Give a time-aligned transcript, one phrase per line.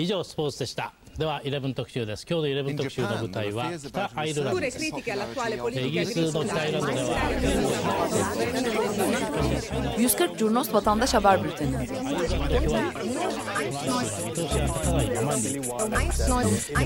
[0.00, 7.19] 以上スポーツでしたでは11特集です今日の11特集の舞台は北アイルランドですイギリスの北アイルランドでは
[9.97, 11.87] 140 Curnos Vatandaş Haber Bülteni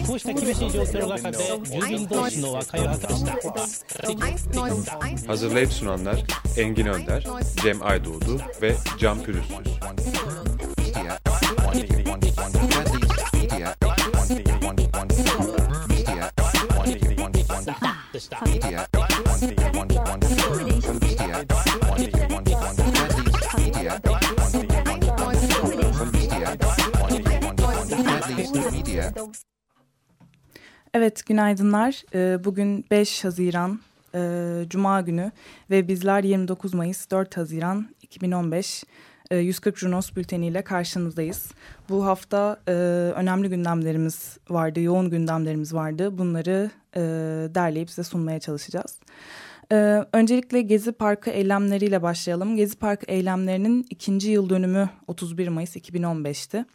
[0.06, 3.20] こうした厳しい状況の中で住民同士の和解を図りま
[4.38, 4.98] した
[5.28, 6.24] Hazırlayıp sunanlar
[6.58, 7.24] Engin Önder,
[7.62, 9.56] Cem Aydoğdu ve Can Pürüzsüz.
[30.94, 32.04] Evet, günaydınlar.
[32.14, 33.80] Ee, Bugün 5 Haziran
[34.16, 35.31] e, Cuma günü
[35.70, 38.84] ve bizler 29 Mayıs 4 Haziran 2015
[39.32, 41.52] e, 140 Junos bülteniyle karşınızdayız.
[41.90, 42.72] Bu hafta e,
[43.16, 46.18] önemli gündemlerimiz vardı, yoğun gündemlerimiz vardı.
[46.18, 47.02] Bunları e,
[47.56, 49.00] derleyip size sunmaya çalışacağız.
[49.72, 52.56] Ee, öncelikle Gezi Parkı eylemleriyle başlayalım.
[52.56, 56.66] Gezi Parkı eylemlerinin ikinci yıl dönümü 31 Mayıs 2015'ti.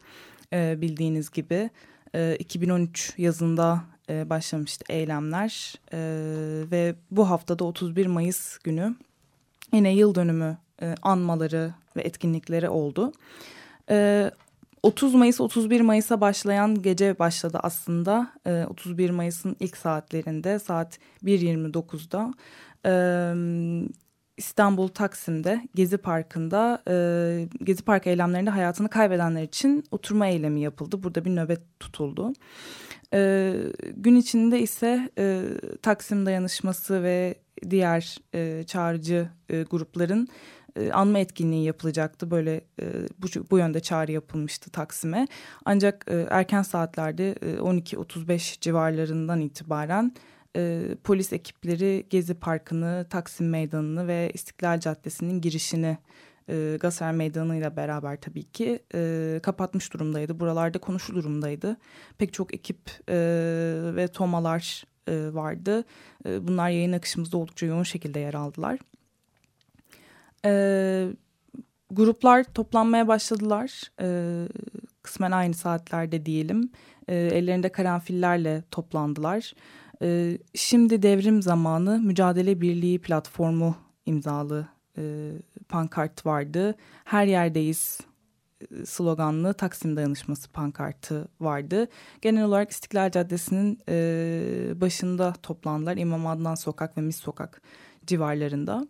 [0.53, 1.71] Ee, bildiğiniz gibi
[2.15, 5.99] e, 2013 yazında e, başlamıştı eylemler e,
[6.71, 8.95] ve bu haftada 31 Mayıs günü
[9.73, 13.13] yine yıl dönümü e, anmaları ve etkinlikleri oldu.
[13.91, 14.31] E,
[14.83, 18.33] 30 Mayıs 31 Mayıs'a başlayan gece başladı aslında.
[18.47, 22.35] E, 31 Mayıs'ın ilk saatlerinde saat 1.29'da
[22.87, 22.93] e,
[24.37, 26.95] İstanbul Taksim'de Gezi Parkı'nda e,
[27.65, 31.03] Gezi Parkı eylemlerinde hayatını kaybedenler için oturma eylemi yapıldı.
[31.03, 32.33] Burada bir nöbet tutuldu.
[33.15, 33.53] E,
[33.97, 35.43] gün içinde ise e,
[35.83, 37.35] Taksim Dayanışması ve
[37.71, 40.29] diğer e, çağrıcı e, grupların
[40.77, 42.31] e, anma etkinliği yapılacaktı.
[42.31, 42.85] Böyle e,
[43.19, 45.29] bu, bu yönde çağrı yapılmıştı Taksim'e.
[45.65, 50.15] Ancak e, erken saatlerde e, 12.35 civarlarından itibaren
[51.05, 55.99] polis ekipleri Gezi Parkı'nı, Taksim Meydanı'nı ve İstiklal Caddesi'nin girişini
[56.51, 60.41] e, Gasser Meydanı ile beraber tabii ki e, kapatmış durumdaydı.
[60.41, 61.77] Buralarda konuşu durumdaydı.
[62.19, 62.79] Pek çok ekip
[63.09, 63.17] e,
[63.97, 65.85] ve tomalar e, vardı.
[66.27, 68.79] E, bunlar yayın akışımızda oldukça yoğun şekilde yer aldılar.
[70.45, 71.09] E,
[71.91, 73.83] gruplar toplanmaya başladılar.
[74.01, 74.49] E,
[75.03, 76.71] kısmen aynı saatlerde diyelim.
[77.09, 79.55] E, ellerinde karanfillerle toplandılar.
[80.03, 84.67] E, şimdi devrim zamanı mücadele birliği platformu imzalı
[84.99, 85.33] e,
[85.69, 86.75] pankart vardı.
[87.05, 88.01] Her yerdeyiz
[88.85, 91.89] sloganlı Taksim Dayanışması pankartı vardı.
[92.23, 95.97] Genel olarak İstiklal Caddesi'nin e, başında toplandılar.
[95.97, 97.63] İmam Adnan Sokak ve Mis Sokak
[98.07, 98.87] civarlarında.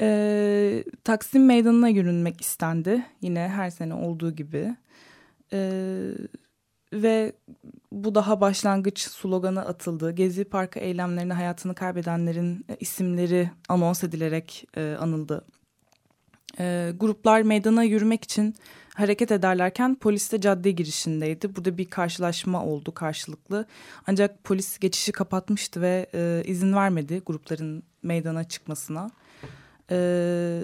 [0.00, 3.06] E, Taksim Meydanı'na yürünmek istendi.
[3.22, 4.76] Yine her sene olduğu gibi.
[5.52, 5.60] E,
[6.92, 7.32] ve
[7.92, 10.10] bu daha başlangıç sloganı atıldı.
[10.12, 15.44] Gezi Parkı eylemlerinde hayatını kaybedenlerin isimleri anons edilerek e, anıldı.
[16.58, 18.54] E, gruplar meydana yürümek için
[18.94, 21.56] hareket ederlerken polis de cadde girişindeydi.
[21.56, 23.66] Burada bir karşılaşma oldu karşılıklı.
[24.06, 29.10] Ancak polis geçişi kapatmıştı ve e, izin vermedi grupların meydana çıkmasına.
[29.90, 30.60] E,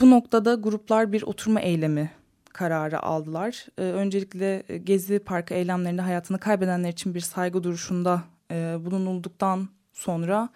[0.00, 2.10] bu noktada gruplar bir oturma eylemi
[2.52, 3.66] kararı aldılar.
[3.78, 10.48] E, öncelikle Gezi Parkı eylemlerinde hayatını kaybedenler için bir saygı duruşunda e, bulunulduktan sonra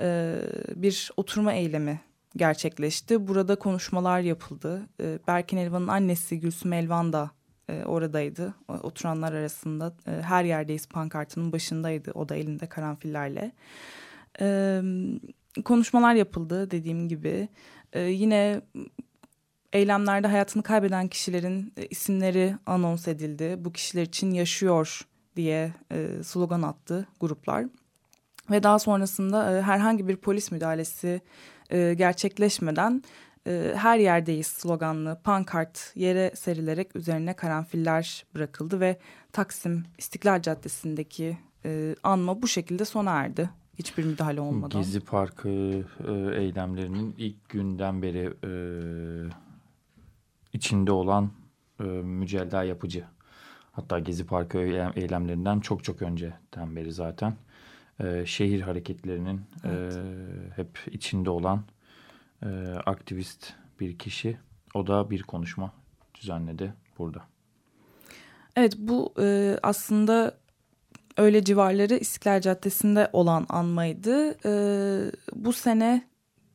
[0.00, 0.36] e,
[0.74, 2.00] bir oturma eylemi
[2.36, 3.28] gerçekleşti.
[3.28, 4.82] Burada konuşmalar yapıldı.
[5.00, 7.30] E, Berkin Elvan'ın annesi Gülsüm Elvan da
[7.68, 8.54] e, oradaydı.
[8.68, 12.12] Oturanlar arasında e, her yerdeyiz pankartının başındaydı.
[12.14, 13.52] O da elinde karanfillerle.
[14.40, 14.80] E,
[15.62, 17.48] konuşmalar yapıldı dediğim gibi.
[17.92, 18.60] E, yine
[19.72, 23.56] eylemlerde hayatını kaybeden kişilerin e, isimleri anons edildi.
[23.58, 25.06] Bu kişiler için yaşıyor
[25.36, 27.64] diye e, slogan attı gruplar.
[28.50, 31.20] Ve daha sonrasında e, herhangi bir polis müdahalesi
[31.70, 33.02] e, gerçekleşmeden
[33.46, 38.98] e, her yerdeyiz sloganlı pankart yere serilerek üzerine karanfiller bırakıldı ve
[39.32, 43.50] Taksim İstiklal Caddesi'ndeki e, anma bu şekilde sona erdi.
[43.78, 44.80] Hiçbir müdahale olmadan.
[44.80, 48.52] Gezi Parkı e, eylemlerinin ilk günden beri e,
[50.52, 51.30] içinde olan
[51.80, 53.04] e, mücella yapıcı.
[53.72, 54.58] Hatta Gezi Parkı
[54.96, 57.36] eylemlerinden çok çok önceden beri zaten
[58.00, 59.96] e, şehir hareketlerinin e, evet.
[59.96, 60.02] e,
[60.56, 61.62] hep içinde olan
[62.42, 62.46] e,
[62.86, 64.38] aktivist bir kişi.
[64.74, 65.72] O da bir konuşma
[66.14, 67.22] düzenledi burada.
[68.56, 70.34] Evet bu e, aslında
[71.16, 74.36] öyle civarları İstiklal Caddesi'nde olan anmaydı.
[74.46, 74.52] E,
[75.34, 76.08] bu sene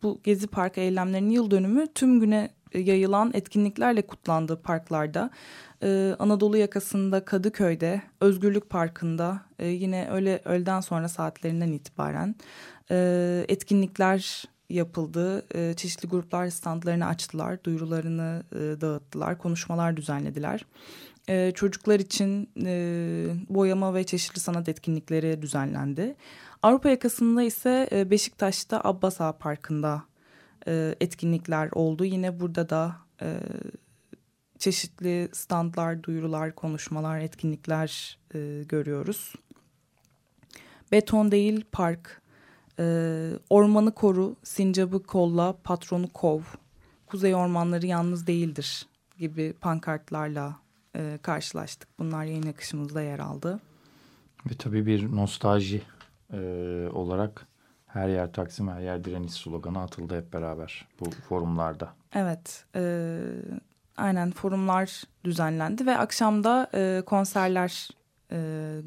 [0.04, 5.30] bu Gezi Parkı eylemlerinin yıl dönümü tüm güne yayılan etkinliklerle kutlandı parklarda.
[5.84, 12.36] Ee, Anadolu yakasında Kadıköy'de, Özgürlük Parkı'nda e, yine öyle öğleden sonra saatlerinden itibaren
[12.92, 15.46] e, etkinlikler yapıldı.
[15.56, 20.66] E, çeşitli gruplar standlarını açtılar, duyurularını e, dağıttılar, konuşmalar düzenlediler.
[21.32, 22.74] E, çocuklar için e,
[23.50, 26.16] boyama ve çeşitli sanat etkinlikleri düzenlendi.
[26.62, 30.04] Avrupa yakasında ise e, Beşiktaş'ta Abbas Ağa Parkı'nda
[30.68, 32.06] e, etkinlikler oldu.
[32.06, 32.96] Yine burada da
[34.60, 38.20] çeşitli standlar, duyurular, konuşmalar, etkinlikler
[38.70, 39.34] görüyoruz.
[40.92, 42.22] Beton değil park,
[43.50, 46.42] ormanı koru, sincabı kolla, patronu kov,
[47.08, 48.86] kuzey ormanları yalnız değildir
[49.18, 50.62] gibi pankartlarla
[50.96, 51.90] e, karşılaştık.
[52.00, 53.60] Bunlar yayın akışımızda yer aldı.
[54.50, 55.82] Ve tabii bir nostalji
[56.34, 56.38] e,
[56.94, 57.48] olarak
[57.88, 61.94] her yer Taksim, her yer direniş sloganı atıldı hep beraber bu forumlarda.
[62.14, 63.20] Evet, e,
[63.98, 67.90] aynen forumlar düzenlendi ve akşamda e, konserler
[68.32, 68.38] e,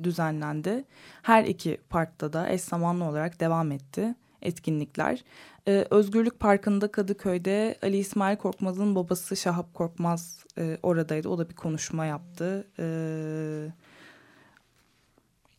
[0.03, 0.85] düzenlendi.
[1.23, 5.25] Her iki parkta da eş zamanlı olarak devam etti etkinlikler.
[5.69, 11.29] Ee, Özgürlük Parkı'nda Kadıköy'de Ali İsmail Korkmaz'ın babası Şahap Korkmaz e, oradaydı.
[11.29, 12.67] O da bir konuşma yaptı.
[12.79, 13.73] Ee,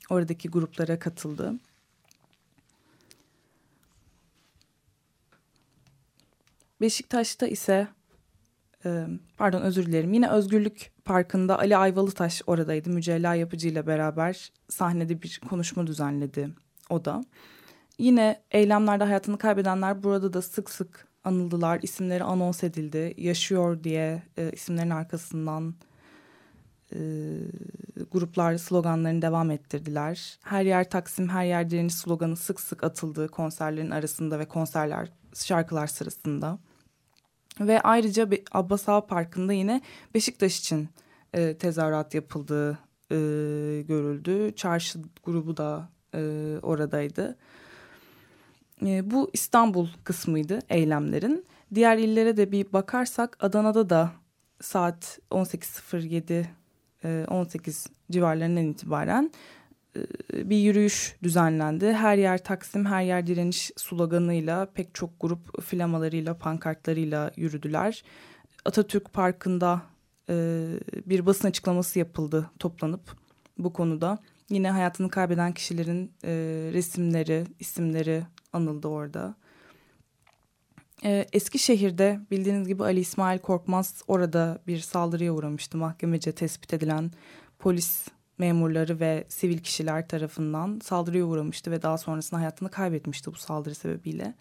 [0.09, 1.53] oradaki gruplara katıldı.
[6.81, 7.87] Beşiktaş'ta ise
[8.85, 12.89] e, pardon özür dilerim yine Özgürlük Parkı'nda Ali Ayvalıtaş oradaydı.
[12.89, 16.49] Mücella Yapıcı ile beraber sahnede bir konuşma düzenledi
[16.89, 17.23] o da.
[17.97, 21.79] Yine eylemlerde hayatını kaybedenler burada da sık sık anıldılar.
[21.83, 23.13] İsimleri anons edildi.
[23.17, 25.75] Yaşıyor diye e, isimlerin arkasından
[26.93, 26.99] e,
[28.11, 30.39] gruplar sloganlarını devam ettirdiler.
[30.43, 35.87] Her yer Taksim, her yer direniş sloganı sık sık atıldı konserlerin arasında ve konserler, şarkılar
[35.87, 36.59] sırasında.
[37.59, 39.81] Ve ayrıca Abbas Ağa Parkı'nda yine
[40.13, 40.89] Beşiktaş için
[41.33, 42.71] e, tezahürat yapıldığı
[43.11, 43.17] e,
[43.87, 44.55] görüldü.
[44.55, 46.19] Çarşı grubu da e,
[46.61, 47.37] oradaydı.
[48.85, 51.45] E, bu İstanbul kısmıydı eylemlerin.
[51.75, 54.11] Diğer illere de bir bakarsak Adana'da da
[54.61, 56.45] saat 18.07
[57.03, 59.31] e, 18 civarlarından itibaren
[59.95, 61.93] e, bir yürüyüş düzenlendi.
[61.93, 68.03] Her yer Taksim, her yer direniş sloganıyla pek çok grup flamalarıyla, pankartlarıyla yürüdüler.
[68.65, 69.81] Atatürk Parkı'nda
[70.29, 70.65] e,
[71.05, 73.01] bir basın açıklaması yapıldı toplanıp
[73.57, 74.17] bu konuda.
[74.49, 76.31] Yine hayatını kaybeden kişilerin e,
[76.73, 78.23] resimleri, isimleri
[78.55, 79.35] anıldı orada.
[81.03, 85.77] Ee, Eskişehir'de bildiğiniz gibi Ali İsmail Korkmaz orada bir saldırıya uğramıştı.
[85.77, 87.11] Mahkemece tespit edilen
[87.59, 88.07] polis
[88.37, 94.33] memurları ve sivil kişiler tarafından saldırıya uğramıştı ve daha sonrasında hayatını kaybetmişti bu saldırı sebebiyle.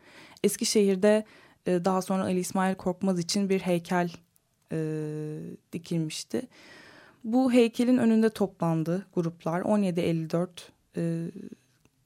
[0.44, 1.24] Eskişehir'de
[1.66, 4.10] e, daha sonra Ali İsmail Korkmaz için bir heykel
[4.72, 4.78] e,
[5.72, 6.42] dikilmişti.
[7.24, 10.48] Bu heykelin önünde toplandı gruplar 17.54
[10.96, 11.30] e,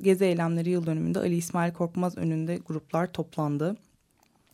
[0.03, 3.77] Gezi Eylemleri yıl dönümünde Ali İsmail Korkmaz önünde gruplar toplandı.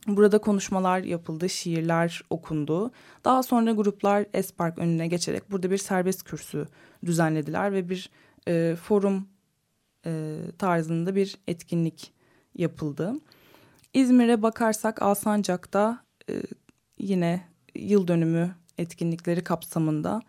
[0.07, 2.91] Burada konuşmalar yapıldı, şiirler okundu.
[3.25, 6.69] Daha sonra gruplar Espark önüne geçerek burada bir serbest kürsü
[7.07, 8.11] düzenlediler ve bir
[8.49, 9.29] e, forum
[10.07, 12.13] e, tarzında bir etkinlik
[12.55, 13.15] yapıldı.
[13.95, 16.43] İzmir'e bakarsak Alsancak'ta e,
[16.99, 17.45] yine
[17.75, 20.23] yıl dönümü etkinlikleri kapsamında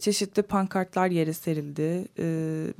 [0.00, 2.08] çeşitli pankartlar yere serildi.
[2.18, 2.24] E,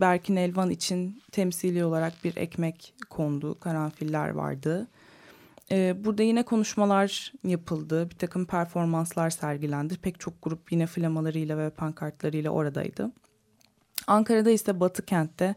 [0.00, 4.86] Berkin Elvan için temsili olarak bir ekmek kondu, karanfiller vardı.
[5.70, 9.98] E, burada yine konuşmalar yapıldı, bir takım performanslar sergilendi.
[9.98, 13.12] Pek çok grup yine flamalarıyla ve pankartlarıyla oradaydı.
[14.06, 15.54] Ankara'da ise Batı kentte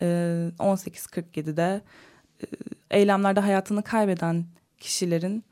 [0.00, 1.80] 18.47'de
[2.90, 4.44] eylemlerde hayatını kaybeden
[4.78, 5.44] kişilerin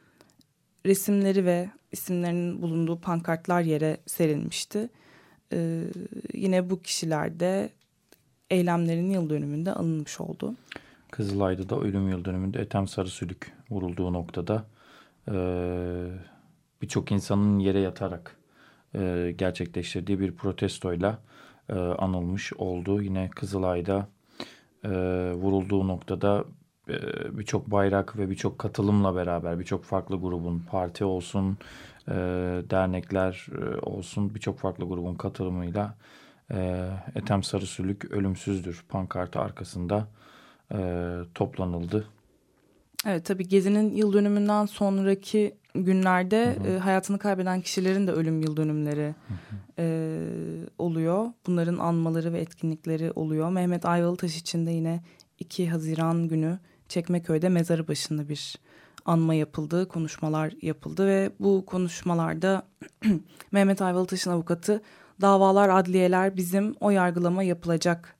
[0.86, 4.88] resimleri ve isimlerinin bulunduğu pankartlar yere serilmişti
[5.52, 5.84] e,
[6.34, 7.70] yine bu kişilerde
[8.50, 10.54] eylemlerin yıl dönümünde alınmış oldu.
[11.10, 14.64] Kızılay'da da ölüm yıl dönümünde Ethem Sarısülük vurulduğu noktada
[15.28, 15.34] e,
[16.82, 18.36] birçok insanın yere yatarak
[18.94, 21.18] e, gerçekleştirdiği bir protestoyla
[21.68, 23.02] e, anılmış oldu.
[23.02, 24.08] Yine Kızılay'da
[24.84, 24.90] e,
[25.32, 26.44] vurulduğu noktada
[26.88, 26.98] e,
[27.38, 31.58] birçok bayrak ve birçok katılımla beraber birçok farklı grubun parti olsun,
[32.08, 32.14] e,
[32.70, 35.94] dernekler e, olsun birçok farklı grubun katılımıyla
[36.50, 40.08] e, Ethem Sarısülük ölümsüzdür pankartı arkasında
[40.72, 40.78] e,
[41.34, 42.06] toplanıldı.
[43.06, 46.68] Evet tabii Gezi'nin yıl dönümünden sonraki günlerde hı hı.
[46.68, 49.56] E, hayatını kaybeden kişilerin de ölüm yıl dönümleri hı hı.
[49.78, 50.18] E,
[50.78, 51.32] oluyor.
[51.46, 53.50] Bunların anmaları ve etkinlikleri oluyor.
[53.50, 55.00] Mehmet Ayvalıtaş için de yine
[55.38, 58.58] 2 Haziran günü Çekmeköy'de mezarı başında bir
[59.08, 62.62] anma yapıldı, konuşmalar yapıldı ve bu konuşmalarda
[63.52, 64.82] Mehmet Ayvalıtaş'ın avukatı
[65.20, 68.16] davalar, adliyeler bizim o yargılama yapılacak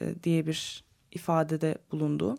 [0.00, 2.36] e, diye bir ifadede bulundu.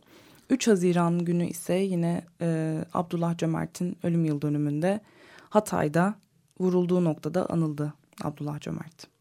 [0.50, 5.02] 3 Haziran günü ise yine e, Abdullah Cömert'in ölüm yıl dönümünde
[5.50, 6.16] Hatay'da
[6.60, 9.13] vurulduğu noktada anıldı Abdullah Cömert.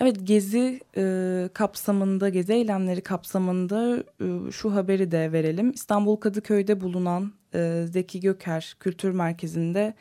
[0.00, 5.70] Evet Gezi e, kapsamında, Gezi eylemleri kapsamında e, şu haberi de verelim.
[5.70, 9.94] İstanbul Kadıköy'de bulunan e, Zeki Göker Kültür Merkezi'nde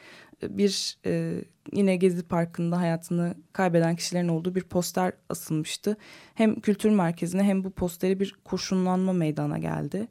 [0.43, 1.41] e, bir e,
[1.73, 5.97] yine Gezi Parkı'nda hayatını kaybeden kişilerin olduğu bir poster asılmıştı.
[6.33, 10.07] Hem kültür merkezine hem bu posteri bir kurşunlanma meydana geldi.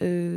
[0.00, 0.32] E,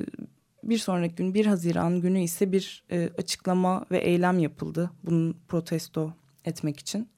[0.64, 6.14] bir sonraki gün 1 Haziran günü ise bir e, açıklama ve eylem yapıldı bunun protesto
[6.46, 7.15] etmek için.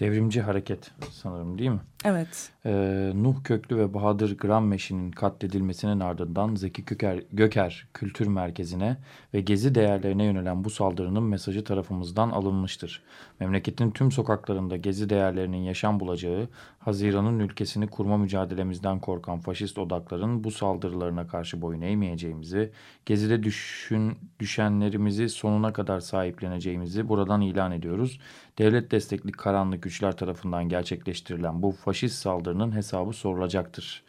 [0.00, 1.80] Devrimci hareket sanırım değil mi?
[2.08, 2.50] Evet.
[2.66, 8.96] Ee, Nuh Köklü ve Bahadır Grammeşi'nin katledilmesinin ardından Zeki Göker, Göker Kültür Merkezi'ne
[9.34, 13.02] ve gezi değerlerine yönelen bu saldırının mesajı tarafımızdan alınmıştır.
[13.40, 16.48] Memleketin tüm sokaklarında gezi değerlerinin yaşam bulacağı,
[16.78, 22.70] Haziran'ın ülkesini kurma mücadelemizden korkan faşist odakların bu saldırılarına karşı boyun eğmeyeceğimizi,
[23.06, 28.20] gezide düşün, düşenlerimizi sonuna kadar sahipleneceğimizi buradan ilan ediyoruz.
[28.58, 34.04] Devlet destekli karanlık güçler tarafından gerçekleştirilen bu faşist saldırının hesabı sorulacaktır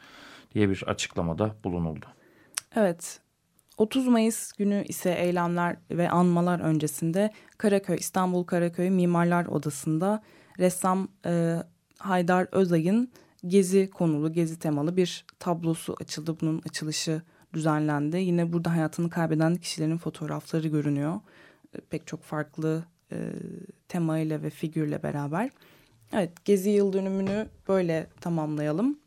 [0.53, 2.06] diye bir açıklamada bulunuldu.
[2.75, 3.20] Evet
[3.77, 10.24] 30 Mayıs günü ise eylemler ve anmalar öncesinde Karaköy, İstanbul Karaköy Mimarlar Odası'nda
[10.60, 11.58] ressam e,
[11.98, 13.12] Haydar Özay'ın
[13.48, 16.38] gezi konulu, gezi temalı bir tablosu açıldı.
[16.41, 17.22] Bunun açılışı
[17.53, 18.17] düzenlendi.
[18.17, 21.20] Yine burada hayatını kaybeden kişilerin fotoğrafları görünüyor.
[21.74, 23.17] E, pek çok farklı e,
[23.88, 25.50] temayla ve figürle beraber.
[26.13, 28.99] Evet, Gezi Yıl Dönümünü böyle tamamlayalım.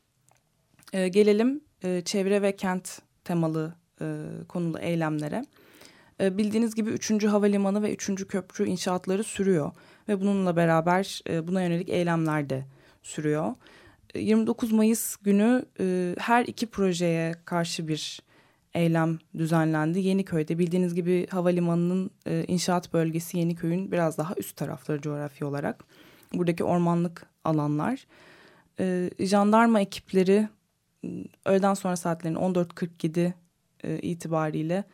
[0.93, 5.45] E, gelelim e, çevre ve kent temalı e, konulu eylemlere.
[6.21, 7.25] E, bildiğiniz gibi 3.
[7.25, 8.27] Havalimanı ve 3.
[8.27, 9.73] Köprü inşaatları sürüyor.
[10.09, 12.65] Ve bununla beraber e, buna yönelik eylemler de
[13.03, 13.55] sürüyor.
[14.15, 18.23] E, 29 Mayıs günü e, her iki projeye karşı bir
[18.75, 20.01] eylem düzenlendi.
[20.01, 25.85] Yeniköy'de bildiğiniz gibi havalimanının e, inşaat bölgesi Yeniköy'ün biraz daha üst tarafları coğrafi olarak.
[26.35, 28.07] Buradaki ormanlık alanlar.
[28.81, 30.49] E, jandarma ekipleri
[31.45, 33.33] öğleden sonra saatlerin 14.47
[33.85, 34.85] e, itibariyle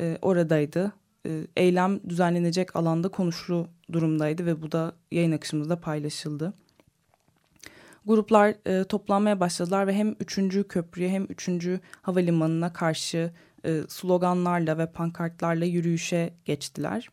[0.00, 0.92] e, oradaydı.
[1.26, 6.52] E, eylem düzenlenecek alanda konuşulu durumdaydı ve bu da yayın akışımızda paylaşıldı.
[8.06, 10.68] Gruplar e, toplanmaya başladılar ve hem 3.
[10.68, 11.48] köprüye hem 3.
[12.02, 13.32] havalimanına karşı
[13.64, 17.10] e, sloganlarla ve pankartlarla yürüyüşe geçtiler.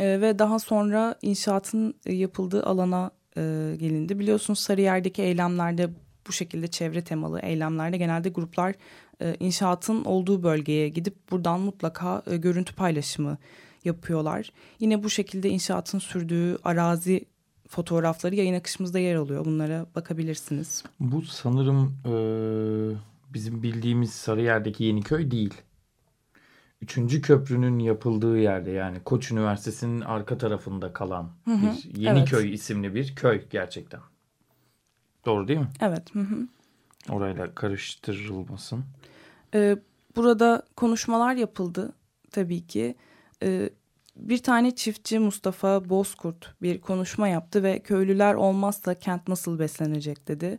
[0.00, 3.40] E, ve daha sonra inşaatın e, yapıldığı alana e,
[3.78, 4.18] gelindi.
[4.18, 5.90] Biliyorsunuz Sarıyer'deki eylemlerde
[6.28, 8.74] bu şekilde çevre temalı eylemlerde genelde gruplar
[9.20, 13.38] e, inşaatın olduğu bölgeye gidip buradan mutlaka e, görüntü paylaşımı
[13.84, 14.52] yapıyorlar.
[14.80, 17.24] Yine bu şekilde inşaatın sürdüğü arazi
[17.68, 19.44] fotoğrafları yayın akışımızda yer alıyor.
[19.44, 20.84] Bunlara bakabilirsiniz.
[21.00, 22.14] Bu sanırım e,
[23.34, 25.54] bizim bildiğimiz Sarıyer'deki Yeniköy değil.
[26.82, 32.54] Üçüncü köprünün yapıldığı yerde yani Koç Üniversitesi'nin arka tarafında kalan hı hı, bir Yeniköy evet.
[32.54, 34.00] isimli bir köy gerçekten.
[35.26, 35.68] Doğru değil mi?
[35.80, 36.14] Evet.
[36.14, 36.48] Hı hı.
[37.08, 38.84] Orayla karıştırılmasın.
[39.54, 39.76] Ee,
[40.16, 41.92] burada konuşmalar yapıldı
[42.30, 42.94] tabii ki.
[43.42, 43.70] Ee,
[44.16, 50.58] bir tane çiftçi Mustafa Bozkurt bir konuşma yaptı ve köylüler olmazsa kent nasıl beslenecek dedi.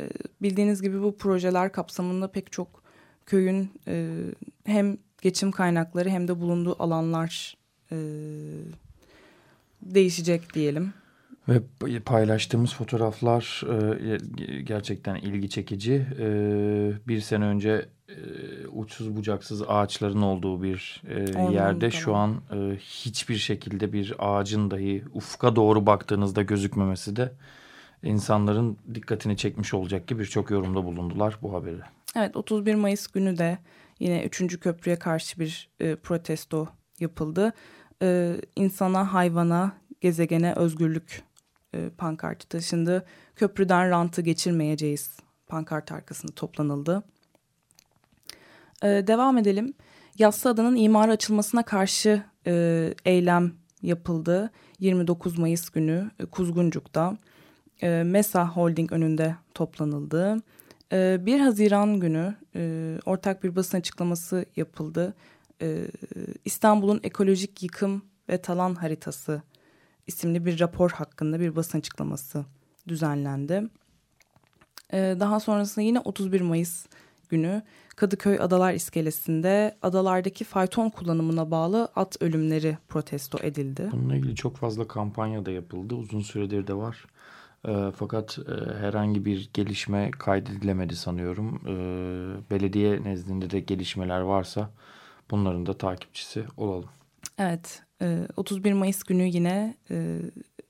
[0.00, 0.08] Ee,
[0.42, 2.82] bildiğiniz gibi bu projeler kapsamında pek çok
[3.26, 4.16] köyün e,
[4.64, 7.56] hem geçim kaynakları hem de bulunduğu alanlar
[7.92, 7.96] e,
[9.82, 10.92] değişecek diyelim.
[11.48, 11.60] Ve
[12.00, 16.06] paylaştığımız fotoğraflar e, gerçekten ilgi çekici.
[16.18, 16.28] E,
[17.08, 23.36] bir sene önce e, uçsuz bucaksız ağaçların olduğu bir e, yerde şu an e, hiçbir
[23.36, 27.32] şekilde bir ağacın dahi ufka doğru baktığınızda gözükmemesi de
[28.02, 31.80] insanların dikkatini çekmiş olacak ki birçok yorumda bulundular bu haberi.
[32.16, 33.58] Evet 31 Mayıs günü de
[34.00, 34.60] yine 3.
[34.60, 36.68] köprüye karşı bir e, protesto
[37.00, 37.52] yapıldı.
[38.02, 41.22] E, insana, hayvana, gezegene özgürlük
[41.74, 43.06] e, pankartı taşındı.
[43.36, 45.16] Köprüden rantı geçirmeyeceğiz
[45.46, 47.02] pankart arkasında toplanıldı.
[48.82, 49.74] E, devam edelim.
[50.18, 53.52] Yassı Adanın imara açılmasına karşı e, eylem
[53.82, 54.50] yapıldı.
[54.78, 57.16] 29 Mayıs günü e, Kuzguncuk'ta
[57.82, 60.36] e, Mesa Holding önünde toplanıldı.
[60.92, 65.14] E, 1 Haziran günü e, ortak bir basın açıklaması yapıldı.
[65.62, 65.86] E,
[66.44, 69.42] İstanbul'un ekolojik yıkım ve talan haritası
[70.06, 72.44] isimli bir rapor hakkında bir basın açıklaması
[72.88, 73.62] düzenlendi.
[74.92, 76.86] Ee, daha sonrasında yine 31 Mayıs
[77.28, 77.62] günü
[77.96, 83.88] Kadıköy Adalar İskelesi'nde adalardaki fayton kullanımına bağlı at ölümleri protesto edildi.
[83.92, 85.94] Bununla ilgili çok fazla kampanya da yapıldı.
[85.94, 87.06] Uzun süredir de var.
[87.68, 91.60] E, fakat e, herhangi bir gelişme kaydedilemedi sanıyorum.
[91.66, 91.74] E,
[92.50, 94.70] belediye nezdinde de gelişmeler varsa
[95.30, 96.88] bunların da takipçisi olalım.
[97.38, 100.18] Evet, e, 31 Mayıs günü yine e,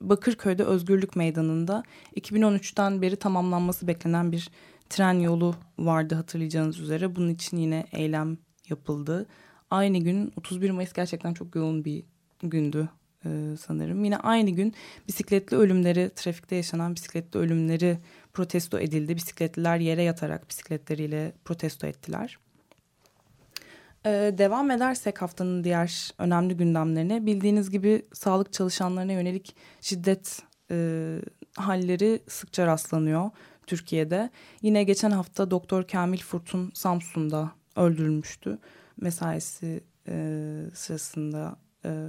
[0.01, 1.83] Bakırköy'de Özgürlük Meydanı'nda
[2.15, 4.49] 2013'ten beri tamamlanması beklenen bir
[4.89, 7.15] tren yolu vardı hatırlayacağınız üzere.
[7.15, 8.37] Bunun için yine eylem
[8.69, 9.25] yapıldı.
[9.71, 12.03] Aynı gün 31 Mayıs gerçekten çok yoğun bir
[12.43, 12.89] gündü
[13.25, 14.03] e, sanırım.
[14.03, 14.73] Yine aynı gün
[15.07, 17.97] bisikletli ölümleri, trafikte yaşanan bisikletli ölümleri
[18.33, 19.15] protesto edildi.
[19.15, 22.37] Bisikletliler yere yatarak bisikletleriyle protesto ettiler.
[24.05, 31.17] Ee, devam edersek haftanın diğer önemli gündemlerine bildiğiniz gibi sağlık çalışanlarına yönelik şiddet e,
[31.55, 33.29] halleri sıkça rastlanıyor
[33.67, 34.29] Türkiye'de.
[34.61, 38.57] Yine geçen hafta Doktor Kamil Furtun Samsun'da öldürülmüştü
[39.01, 40.15] mesaisi e,
[40.73, 42.07] sırasında e,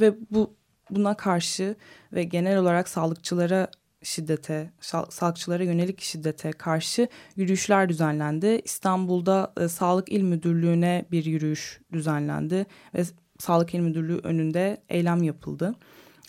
[0.00, 0.56] ve bu
[0.90, 1.76] buna karşı
[2.12, 3.70] ve genel olarak sağlıkçılara
[4.02, 4.70] şiddete,
[5.10, 8.60] sağlıkçılara yönelik şiddete karşı yürüyüşler düzenlendi.
[8.64, 13.04] İstanbul'da e, Sağlık İl Müdürlüğü'ne bir yürüyüş düzenlendi ve
[13.38, 15.74] Sağlık İl Müdürlüğü önünde eylem yapıldı.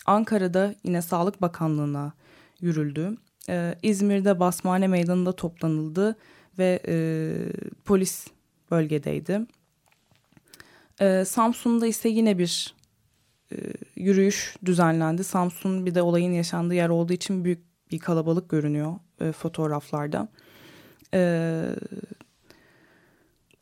[0.06, 2.12] Ankara'da yine Sağlık Bakanlığı'na
[2.60, 3.16] yürüldü.
[3.48, 6.16] Ee, İzmir'de Basmane Meydanı'nda toplanıldı
[6.58, 6.94] ve e,
[7.84, 8.26] polis
[8.70, 9.40] bölgedeydi.
[11.00, 12.77] Ee, Samsun'da ise yine bir
[13.52, 13.56] e,
[13.96, 15.24] yürüyüş düzenlendi.
[15.24, 20.28] Samsun bir de olayın yaşandığı yer olduğu için büyük bir kalabalık görünüyor e, fotoğraflarda.
[21.14, 21.62] E,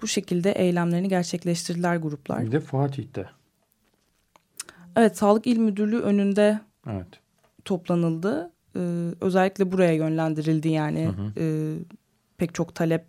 [0.00, 2.46] bu şekilde eylemlerini gerçekleştirdiler gruplar.
[2.46, 3.30] Bir de Fatih'te.
[4.96, 7.06] Evet, Sağlık İl Müdürlüğü önünde evet.
[7.64, 8.52] toplanıldı.
[8.76, 11.06] Ee, özellikle buraya yönlendirildi yani.
[11.06, 11.32] Hı hı.
[11.38, 11.44] E,
[12.38, 13.04] pek çok talep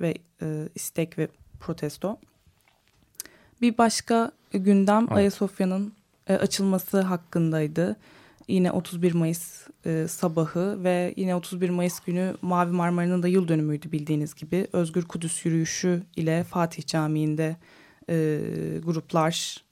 [0.00, 1.28] ve e, istek ve
[1.60, 2.18] protesto.
[3.62, 5.16] Bir başka gündem evet.
[5.16, 5.92] Ayasofya'nın
[6.28, 7.96] e, açılması hakkındaydı.
[8.48, 13.92] Yine 31 Mayıs e, sabahı ve yine 31 Mayıs günü Mavi Marmara'nın da yıl dönümüydü
[13.92, 14.66] bildiğiniz gibi.
[14.72, 17.56] Özgür Kudüs yürüyüşü ile Fatih Camii'nde
[18.10, 18.40] e,
[18.84, 19.64] gruplar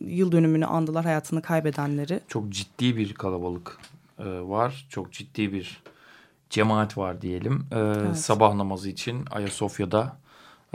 [0.00, 2.20] yıl dönümünü andılar hayatını kaybedenleri.
[2.28, 3.78] Çok ciddi bir kalabalık
[4.18, 4.86] e, var.
[4.90, 5.82] Çok ciddi bir
[6.50, 7.66] cemaat var diyelim.
[7.72, 8.16] E, evet.
[8.16, 10.16] Sabah namazı için Ayasofya'da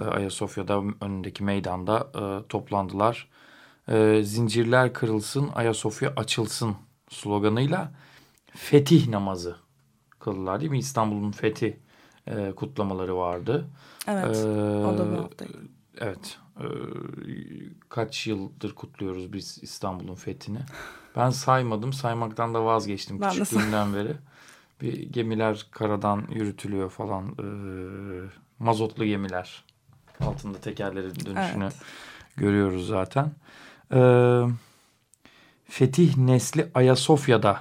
[0.01, 3.29] Ayasofya'da önündeki meydanda e, toplandılar.
[3.87, 6.75] E, zincirler kırılsın, Ayasofya açılsın
[7.09, 7.91] sloganıyla
[8.55, 9.55] fetih namazı
[10.19, 10.79] kıldılar değil mi?
[10.79, 11.79] İstanbul'un fethi
[12.27, 13.67] e, kutlamaları vardı.
[14.07, 15.45] Evet, ee, o da bu hafta.
[15.97, 16.65] Evet, e,
[17.89, 20.59] kaç yıldır kutluyoruz biz İstanbul'un fethini.
[21.15, 24.15] Ben saymadım, saymaktan da vazgeçtim ben küçüklüğümden beri.
[24.81, 27.45] Bir gemiler karadan yürütülüyor falan, e,
[28.59, 29.63] mazotlu gemiler
[30.21, 31.75] altında tekerlerin dönüşünü evet.
[32.37, 33.31] görüyoruz zaten.
[33.91, 34.49] Evet
[35.65, 37.59] Fetih Nesli Ayasofya'da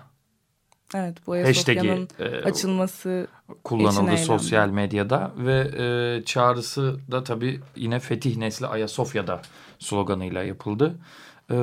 [0.95, 3.27] Evet bu Ayasofya'nın e, açılması
[3.65, 9.43] kullanıldı sosyal medyada ve e, çağrısı da tabii yine Fetih Nesli Ayasofya'da
[9.79, 10.95] sloganıyla yapıldı.
[11.51, 11.55] E,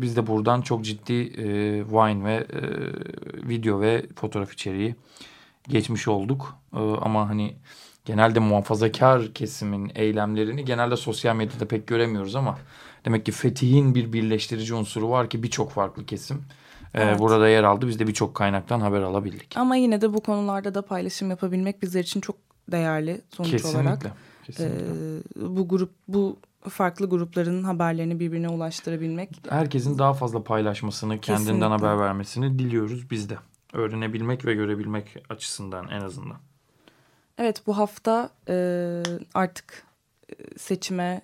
[0.00, 2.60] biz de buradan çok ciddi e, wine ve e,
[3.48, 4.94] video ve fotoğraf içeriği
[5.68, 6.56] geçmiş olduk.
[6.74, 7.56] E, ama hani
[8.08, 12.58] genelde muhafazakar kesimin eylemlerini genelde sosyal medyada pek göremiyoruz ama
[13.04, 16.36] Demek ki fetihin bir birleştirici unsuru var ki birçok farklı kesim
[16.94, 17.18] e, evet.
[17.18, 17.88] burada yer aldı.
[17.88, 19.56] Biz de birçok kaynaktan haber alabildik.
[19.56, 22.36] Ama yine de bu konularda da paylaşım yapabilmek bizler için çok
[22.72, 24.12] değerli sonuç kesinlikle, olarak.
[24.44, 24.86] Kesinlikle.
[24.86, 26.36] Ee, bu grup bu
[26.68, 29.30] farklı grupların haberlerini birbirine ulaştırabilmek.
[29.48, 31.44] Herkesin daha fazla paylaşmasını, kesinlikle.
[31.44, 33.38] kendinden haber vermesini diliyoruz biz de.
[33.72, 36.36] Öğrenebilmek ve görebilmek açısından en azından.
[37.38, 39.02] Evet bu hafta e,
[39.34, 39.82] artık
[40.56, 41.22] seçime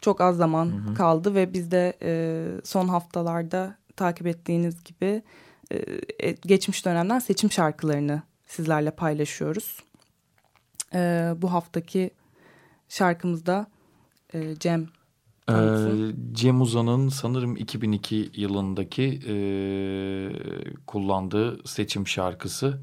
[0.00, 0.94] çok az zaman hı hı.
[0.94, 5.22] kaldı ve biz de e, son haftalarda takip ettiğiniz gibi
[5.70, 5.76] e,
[6.18, 9.82] e, geçmiş dönemden seçim şarkılarını sizlerle paylaşıyoruz.
[10.94, 12.10] E, bu haftaki
[12.88, 13.66] şarkımızda
[14.34, 14.88] e, Cem
[15.50, 15.54] ee,
[16.32, 19.36] Cem Uzan'ın sanırım 2002 yılındaki e,
[20.86, 22.78] kullandığı seçim şarkısı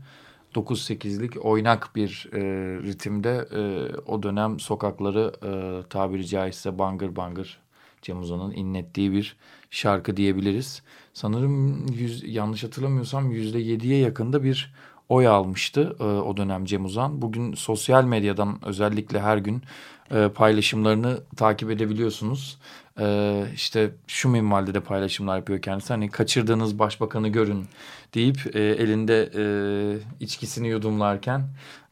[0.56, 2.40] 9-8'lik oynak bir e,
[2.84, 3.62] ritimde e,
[4.06, 5.50] o dönem sokakları e,
[5.90, 7.60] tabiri caizse bangır bangır
[8.02, 9.36] Cem Uzan'ın inlettiği bir
[9.72, 10.82] şarkı diyebiliriz.
[11.14, 14.74] Sanırım yüz, yanlış hatırlamıyorsam yüzde yediye yakında bir
[15.10, 17.22] oy almıştı e, o dönem Cem Uzan.
[17.22, 19.62] Bugün sosyal medyadan özellikle her gün
[20.12, 22.58] e, paylaşımlarını takip edebiliyorsunuz.
[23.00, 25.94] E, işte şu minvalde de paylaşımlar yapıyor kendisi.
[25.94, 27.66] Hani kaçırdığınız başbakanı görün
[28.14, 29.44] deyip e, elinde e,
[30.20, 31.44] içkisini yudumlarken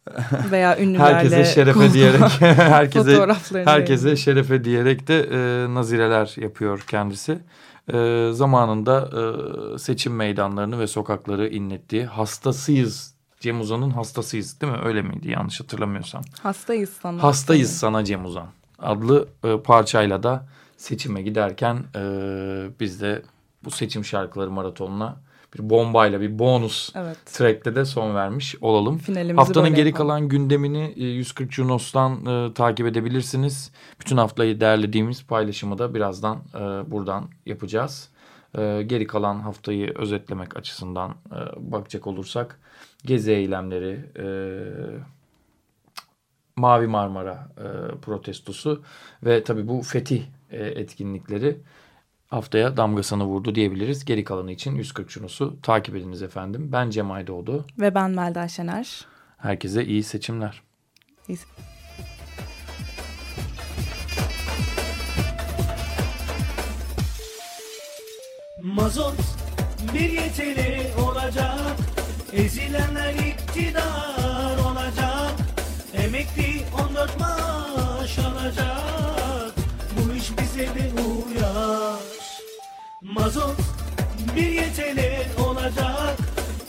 [0.52, 7.40] veya ünlülerle herkese şerefe diyerek herkese herkese şerefe diyerek de e, nazireler yapıyor kendisi.
[7.94, 14.80] E, zamanında e, seçim meydanlarını ve sokakları inlettiği hastasıyız Cem Uzan'ın hastasıyız değil mi?
[14.84, 16.24] Öyle miydi yanlış hatırlamıyorsam.
[16.44, 17.24] Hastayız sana.
[17.24, 18.48] Hastayız sana Cem Uzan
[18.82, 20.46] adlı e, parçayla da
[20.82, 22.02] seçime giderken e,
[22.80, 23.22] biz de
[23.64, 25.18] bu seçim şarkıları maratonuna
[25.56, 27.18] bir bombayla bir bonus evet.
[27.26, 28.98] track'te de son vermiş olalım.
[28.98, 30.08] Finalimizi Haftanın geri yapalım.
[30.08, 33.72] kalan gündemini 140 e, Junos'tan e, takip edebilirsiniz.
[34.00, 36.60] Bütün haftayı değerlediğimiz paylaşımı da birazdan e,
[36.92, 38.10] buradan yapacağız.
[38.58, 41.38] E, geri kalan haftayı özetlemek açısından e,
[41.72, 42.60] bakacak olursak
[43.06, 44.26] gezi eylemleri, e,
[46.56, 48.84] Mavi Marmara e, protestosu
[49.24, 51.58] ve tabii bu fetih e, etkinlikleri
[52.28, 54.06] haftaya damgasını vurdu diyebiliriz.
[54.06, 56.70] Geri kalanı için 140 Junos'u takip ediniz efendim.
[56.72, 57.66] Ben Cem Aydoğdu.
[57.80, 59.06] Ve ben Melda Şener.
[59.38, 60.62] Herkese iyi seçimler.
[61.28, 61.38] İyi
[68.64, 69.16] Mazot
[69.94, 71.78] bir yeteli olacak
[72.34, 75.32] Ezilenler iktidar olacak
[75.94, 78.91] Emekli 14 maaş alacak
[80.61, 82.01] Bu iş bize de uyar
[83.03, 83.57] Mazot
[84.37, 86.17] bir yeteli olacak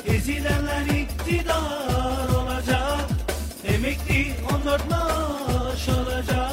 [0.05, 3.09] Ezilenler iktidar olacak
[3.65, 6.51] Emekli 14 maaş alacak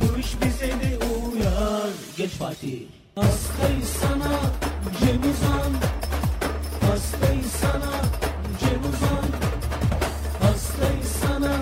[0.00, 2.80] Bu iş bize de uyar Geç Fatih
[3.14, 4.40] Hastayız sana
[5.00, 5.72] Cem Uzan
[6.80, 7.92] Hastayız sana
[8.60, 9.28] Cem Uzan
[10.42, 11.56] Hastayız sana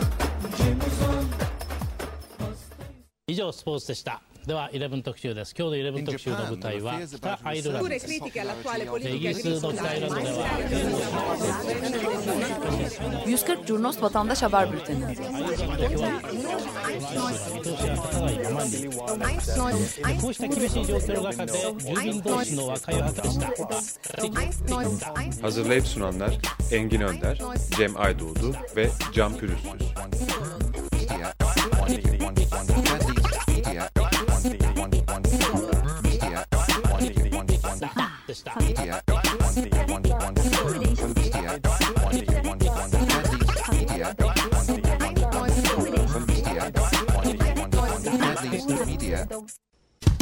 [0.59, 1.25] Cem Uzan
[3.31, 10.49] 以上スポーツでした では11特集です今日の11特集の舞台は北アイルランドですイギリスの北アイルランドでは
[13.27, 15.05] 140 Curnos Vatandaş Haber Bülteni
[25.43, 26.39] Hazırlayıp sunanlar
[26.73, 27.39] Engin Önder,
[27.77, 29.69] Cem Aydoğdu ve Can Pürüzsüz.